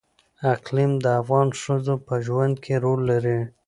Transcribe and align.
اقلیم 0.53 0.91
د 1.03 1.05
افغان 1.21 1.47
ښځو 1.61 1.95
په 2.07 2.13
ژوند 2.25 2.55
کې 2.63 2.73
رول 2.83 3.01
لري. 3.11 3.39